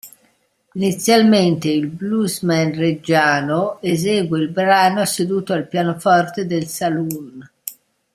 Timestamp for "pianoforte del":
5.67-6.65